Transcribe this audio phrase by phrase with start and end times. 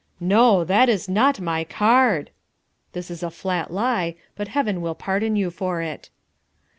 [0.19, 0.63] "NO.
[0.63, 2.31] THAT IS NOT MY CARD."
[2.93, 6.09] (This is a flat lie, but Heaven will pardon you for it.)